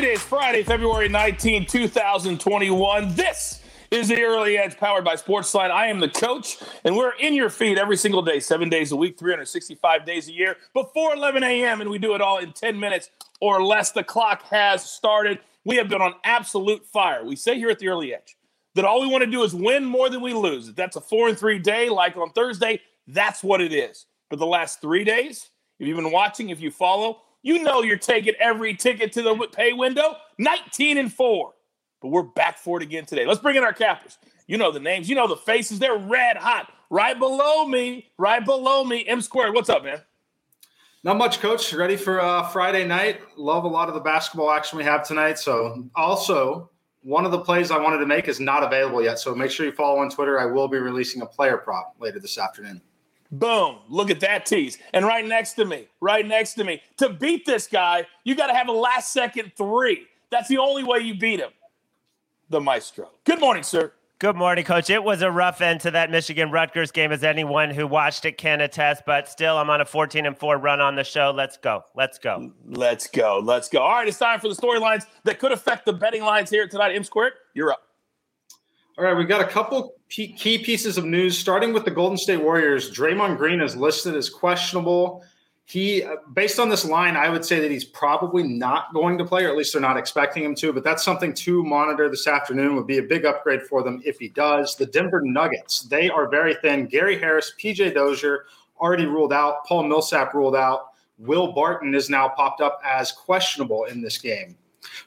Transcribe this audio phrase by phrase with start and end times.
[0.00, 3.14] It is Friday, February 19, 2021.
[3.14, 5.70] This is the Early Edge powered by Sportsline.
[5.70, 8.96] I am the coach, and we're in your feed every single day, seven days a
[8.96, 12.80] week, 365 days a year, before 11 a.m., and we do it all in 10
[12.80, 13.10] minutes
[13.42, 13.92] or less.
[13.92, 15.38] The clock has started.
[15.66, 17.22] We have been on absolute fire.
[17.22, 18.38] We say here at the Early Edge
[18.76, 20.68] that all we want to do is win more than we lose.
[20.68, 24.06] If that's a four and three day, like on Thursday, that's what it is.
[24.30, 27.96] But the last three days, if you've been watching, if you follow, you know you're
[27.96, 31.52] taking every ticket to the pay window, 19 and 4.
[32.00, 33.26] But we're back for it again today.
[33.26, 34.18] Let's bring in our cappers.
[34.46, 35.78] You know the names, you know the faces.
[35.78, 36.72] They're red hot.
[36.88, 39.54] Right below me, right below me, M squared.
[39.54, 40.00] What's up, man?
[41.02, 41.72] Not much, coach.
[41.72, 43.20] Ready for uh, Friday night.
[43.36, 45.38] Love a lot of the basketball action we have tonight.
[45.38, 46.68] So, also,
[47.02, 49.18] one of the plays I wanted to make is not available yet.
[49.18, 50.38] So, make sure you follow on Twitter.
[50.38, 52.82] I will be releasing a player prop later this afternoon.
[53.30, 53.78] Boom.
[53.88, 54.78] Look at that tease.
[54.92, 58.48] And right next to me, right next to me, to beat this guy, you got
[58.48, 60.06] to have a last second three.
[60.30, 61.50] That's the only way you beat him.
[62.48, 63.10] The maestro.
[63.24, 63.92] Good morning, sir.
[64.18, 64.90] Good morning, Coach.
[64.90, 68.36] It was a rough end to that Michigan Rutgers game, as anyone who watched it
[68.36, 69.04] can attest.
[69.06, 71.32] But still, I'm on a 14 and 4 run on the show.
[71.34, 71.84] Let's go.
[71.94, 72.52] Let's go.
[72.66, 73.40] Let's go.
[73.42, 73.80] Let's go.
[73.80, 76.94] All right, it's time for the storylines that could affect the betting lines here tonight.
[76.94, 77.82] M squared, you're up.
[79.00, 82.36] All right, we've got a couple key pieces of news, starting with the Golden State
[82.36, 82.90] Warriors.
[82.90, 85.24] Draymond Green is listed as questionable.
[85.64, 89.24] He, uh, based on this line, I would say that he's probably not going to
[89.24, 90.74] play, or at least they're not expecting him to.
[90.74, 92.76] But that's something to monitor this afternoon.
[92.76, 94.76] Would be a big upgrade for them if he does.
[94.76, 96.84] The Denver Nuggets, they are very thin.
[96.84, 98.44] Gary Harris, PJ Dozier
[98.78, 99.64] already ruled out.
[99.64, 100.88] Paul Millsap ruled out.
[101.16, 104.58] Will Barton is now popped up as questionable in this game.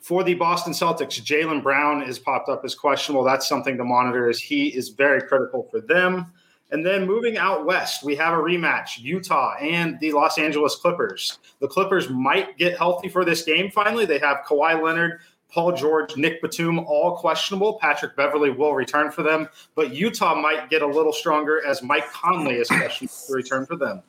[0.00, 3.24] For the Boston Celtics, Jaylen Brown is popped up as questionable.
[3.24, 6.32] That's something to monitor as he is very critical for them.
[6.70, 11.38] And then moving out west, we have a rematch Utah and the Los Angeles Clippers.
[11.60, 14.06] The Clippers might get healthy for this game finally.
[14.06, 17.78] They have Kawhi Leonard, Paul George, Nick Batum, all questionable.
[17.78, 22.10] Patrick Beverley will return for them, but Utah might get a little stronger as Mike
[22.10, 24.02] Conley is questionable to return for them.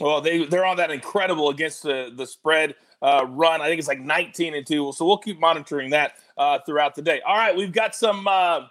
[0.00, 3.60] Well, they, they're on that incredible against the, the spread uh, run.
[3.60, 4.92] I think it's like 19 and 2.
[4.92, 7.20] So we'll keep monitoring that uh, throughout the day.
[7.26, 8.66] All right, we've got some uh,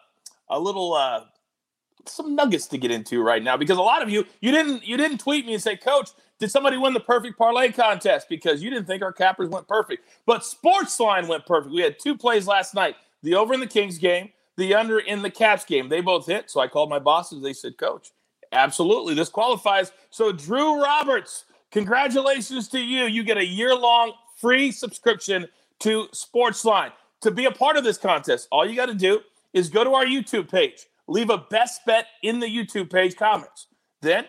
[0.50, 1.22] a little uh,
[2.06, 4.98] some nuggets to get into right now because a lot of you you didn't you
[4.98, 8.28] didn't tweet me and say, Coach, did somebody win the perfect parlay contest?
[8.30, 11.74] Because you didn't think our cappers went perfect, but Sportsline went perfect.
[11.74, 15.22] We had two plays last night: the over in the Kings game, the under in
[15.22, 15.88] the Caps game.
[15.88, 16.50] They both hit.
[16.50, 17.42] So I called my bosses.
[17.42, 18.12] They said, Coach,
[18.52, 19.92] absolutely, this qualifies.
[20.10, 23.06] So Drew Roberts Congratulations to you.
[23.06, 25.48] You get a year long free subscription
[25.80, 26.92] to Sportsline.
[27.22, 29.22] To be a part of this contest, all you got to do
[29.54, 33.68] is go to our YouTube page, leave a best bet in the YouTube page comments.
[34.02, 34.26] Then,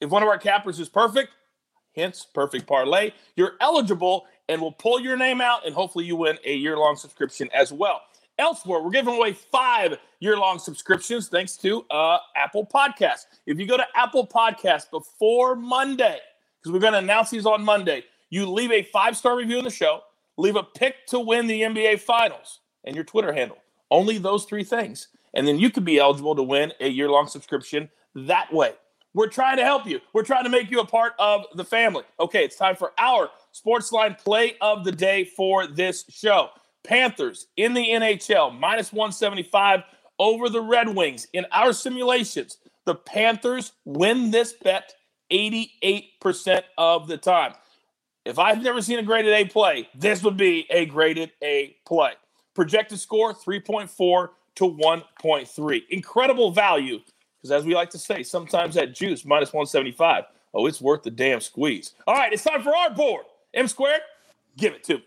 [0.00, 1.30] if one of our cappers is perfect,
[1.94, 6.36] hence perfect parlay, you're eligible and we'll pull your name out and hopefully you win
[6.44, 8.02] a year long subscription as well.
[8.38, 13.26] Elsewhere, we're giving away five year long subscriptions thanks to uh, Apple Podcasts.
[13.46, 16.18] If you go to Apple Podcasts before Monday,
[16.64, 18.04] because we're going to announce these on Monday.
[18.30, 20.00] You leave a five star review in the show,
[20.38, 23.58] leave a pick to win the NBA Finals, and your Twitter handle.
[23.90, 25.08] Only those three things.
[25.34, 28.72] And then you could be eligible to win a year long subscription that way.
[29.12, 30.00] We're trying to help you.
[30.12, 32.02] We're trying to make you a part of the family.
[32.18, 36.48] Okay, it's time for our Sportsline play of the day for this show.
[36.84, 39.82] Panthers in the NHL, minus 175
[40.18, 41.26] over the Red Wings.
[41.32, 44.94] In our simulations, the Panthers win this bet
[45.32, 47.54] 88% of the time.
[48.24, 52.12] If I've never seen a graded A play, this would be a graded A play.
[52.54, 55.82] Projected score 3.4 to 1.3.
[55.90, 57.00] Incredible value,
[57.40, 60.24] because as we like to say, sometimes that juice minus 175.
[60.54, 61.94] Oh, it's worth the damn squeeze.
[62.06, 63.24] All right, it's time for our board.
[63.52, 64.02] M squared,
[64.56, 65.04] give it to me.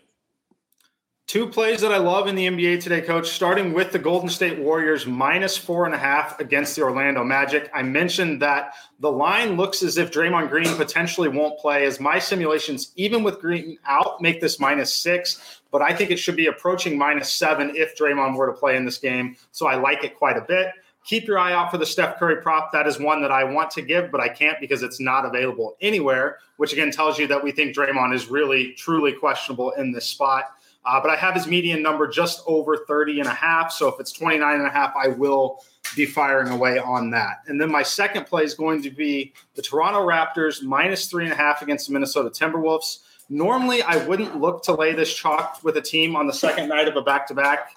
[1.28, 4.58] Two plays that I love in the NBA today, coach, starting with the Golden State
[4.58, 7.70] Warriors minus four and a half against the Orlando Magic.
[7.74, 12.18] I mentioned that the line looks as if Draymond Green potentially won't play, as my
[12.18, 15.60] simulations, even with Green out, make this minus six.
[15.70, 18.86] But I think it should be approaching minus seven if Draymond were to play in
[18.86, 19.36] this game.
[19.52, 20.68] So I like it quite a bit.
[21.04, 22.72] Keep your eye out for the Steph Curry prop.
[22.72, 25.76] That is one that I want to give, but I can't because it's not available
[25.82, 30.06] anywhere, which again tells you that we think Draymond is really, truly questionable in this
[30.06, 30.54] spot.
[30.88, 33.70] Uh, but I have his median number just over 30 and a half.
[33.70, 35.62] So if it's 29 and a half, I will
[35.94, 37.42] be firing away on that.
[37.46, 41.32] And then my second play is going to be the Toronto Raptors minus three and
[41.32, 43.00] a half against the Minnesota Timberwolves.
[43.28, 46.88] Normally, I wouldn't look to lay this chalk with a team on the second night
[46.88, 47.72] of a back to back.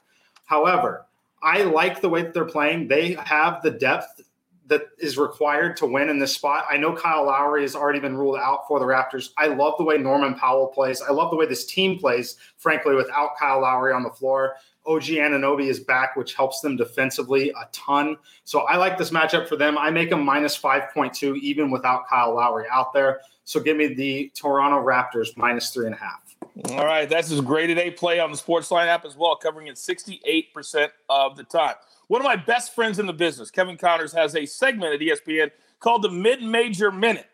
[0.45, 1.05] However,
[1.43, 2.87] I like the way that they're playing.
[2.87, 4.21] They have the depth
[4.67, 6.65] that is required to win in this spot.
[6.69, 9.31] I know Kyle Lowry has already been ruled out for the Raptors.
[9.37, 11.01] I love the way Norman Powell plays.
[11.01, 14.55] I love the way this team plays, frankly, without Kyle Lowry on the floor.
[14.85, 18.17] OG Anunoby is back, which helps them defensively a ton.
[18.45, 19.77] So I like this matchup for them.
[19.77, 23.21] I make them minus 5.2 even without Kyle Lowry out there.
[23.43, 26.35] So give me the Toronto Raptors minus three and a half.
[26.71, 29.75] All right, that's his graded A play on the Sportsline app as well, covering it
[29.75, 31.75] 68% of the time.
[32.11, 35.49] One of my best friends in the business, Kevin Connors, has a segment at ESPN
[35.79, 37.29] called the Mid Major Minute.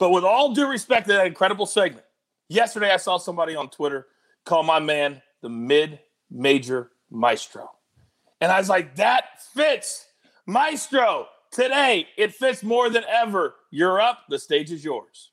[0.00, 2.04] But with all due respect to that incredible segment,
[2.48, 4.08] yesterday I saw somebody on Twitter
[4.44, 7.70] call my man the Mid Major Maestro.
[8.40, 10.08] And I was like, that fits.
[10.44, 13.54] Maestro, today it fits more than ever.
[13.70, 14.24] You're up.
[14.28, 15.30] The stage is yours.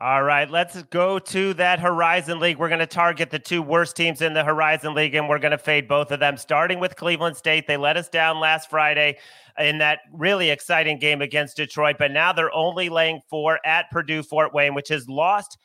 [0.00, 2.58] All right, let's go to that Horizon League.
[2.58, 5.50] We're going to target the two worst teams in the Horizon League, and we're going
[5.50, 7.66] to fade both of them, starting with Cleveland State.
[7.66, 9.18] They let us down last Friday
[9.58, 14.22] in that really exciting game against Detroit, but now they're only laying four at Purdue
[14.22, 15.58] Fort Wayne, which has lost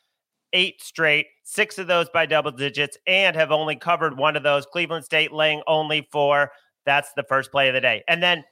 [0.52, 4.66] eight straight, six of those by double digits, and have only covered one of those.
[4.66, 6.50] Cleveland State laying only four.
[6.88, 8.04] That's the first play of the day.
[8.08, 8.44] And then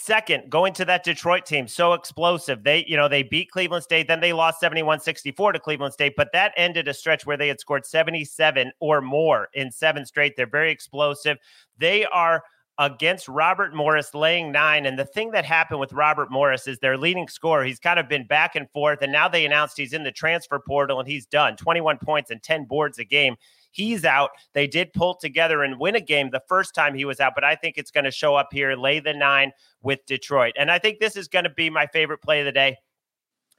[0.00, 2.62] Second, going to that Detroit team, so explosive.
[2.62, 6.30] They, you know, they beat Cleveland State, then they lost 71-64 to Cleveland State, but
[6.32, 10.36] that ended a stretch where they had scored 77 or more in seven straight.
[10.36, 11.36] They're very explosive.
[11.78, 12.44] They are
[12.78, 14.86] against Robert Morris laying nine.
[14.86, 17.64] And the thing that happened with Robert Morris is their leading scorer.
[17.64, 19.02] He's kind of been back and forth.
[19.02, 22.40] And now they announced he's in the transfer portal and he's done 21 points and
[22.40, 23.34] 10 boards a game.
[23.78, 24.30] He's out.
[24.54, 27.44] They did pull together and win a game the first time he was out, but
[27.44, 29.52] I think it's going to show up here, lay the nine
[29.82, 30.54] with Detroit.
[30.58, 32.76] And I think this is going to be my favorite play of the day.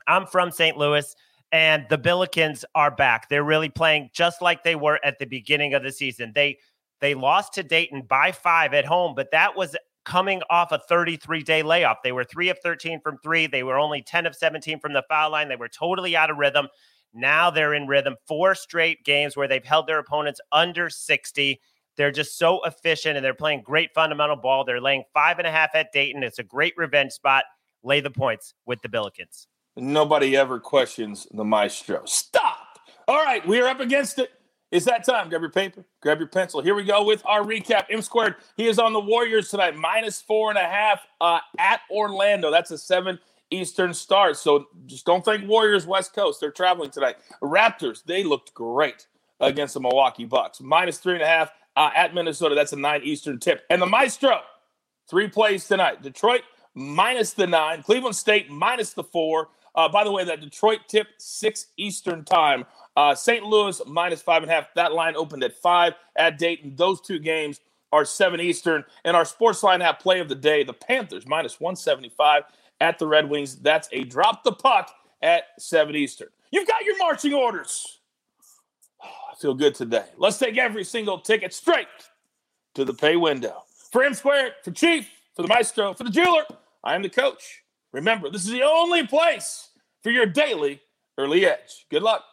[0.07, 0.77] I'm from St.
[0.77, 1.15] Louis
[1.53, 3.29] and the Billikens are back.
[3.29, 6.33] They're really playing just like they were at the beginning of the season.
[6.35, 6.57] They
[6.99, 9.73] they lost to Dayton by 5 at home, but that was
[10.03, 11.99] coming off a 33 day layoff.
[12.03, 13.47] They were 3 of 13 from 3.
[13.47, 15.47] They were only 10 of 17 from the foul line.
[15.47, 16.67] They were totally out of rhythm.
[17.13, 18.15] Now they're in rhythm.
[18.27, 21.59] Four straight games where they've held their opponents under 60.
[21.97, 24.63] They're just so efficient and they're playing great fundamental ball.
[24.63, 26.23] They're laying five and a half at Dayton.
[26.23, 27.43] It's a great revenge spot.
[27.83, 29.47] Lay the points with the Billikens.
[29.75, 32.01] Nobody ever questions the maestro.
[32.05, 32.79] Stop.
[33.07, 34.31] All right, we are up against it.
[34.71, 35.29] It's that time.
[35.29, 36.61] Grab your paper, grab your pencil.
[36.61, 37.85] Here we go with our recap.
[37.89, 38.35] M squared.
[38.55, 42.51] He is on the Warriors tonight, minus four and a half uh, at Orlando.
[42.51, 43.17] That's a seven
[43.51, 44.37] Eastern start.
[44.37, 46.39] So just don't think Warriors West Coast.
[46.39, 47.17] They're traveling tonight.
[47.41, 49.07] Raptors, they looked great
[49.39, 50.61] against the Milwaukee Bucks.
[50.61, 52.55] Minus three and a half uh, at Minnesota.
[52.55, 53.63] That's a nine Eastern tip.
[53.69, 54.41] And the Maestro,
[55.09, 56.01] three plays tonight.
[56.01, 56.41] Detroit
[56.75, 57.83] minus the nine.
[57.83, 59.49] Cleveland State minus the four.
[59.75, 62.65] Uh, by the way, that Detroit tip, six Eastern time.
[62.95, 63.43] Uh, St.
[63.45, 64.73] Louis minus five and a half.
[64.75, 66.75] That line opened at five at Dayton.
[66.75, 67.61] Those two games
[67.91, 68.83] are seven Eastern.
[69.05, 72.43] And our sports line app play of the day, the Panthers minus 175
[72.81, 73.55] at the Red Wings.
[73.57, 74.91] That's a drop the puck
[75.21, 76.29] at 7 Eastern.
[76.51, 77.99] You've got your marching orders.
[79.03, 80.05] Oh, I feel good today.
[80.17, 81.87] Let's take every single ticket straight
[82.75, 83.63] to the pay window.
[83.91, 86.43] For M Squared, for Chief, for the Maestro, for the jeweler,
[86.83, 87.63] I am the coach.
[87.91, 89.69] Remember, this is the only place
[90.01, 90.81] for your daily
[91.17, 91.85] early edge.
[91.89, 92.23] Good luck.